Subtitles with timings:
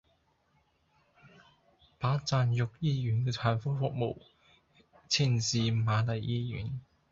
[1.99, 4.17] 把贊育醫院的產科服務
[5.07, 6.81] 遷至瑪麗醫院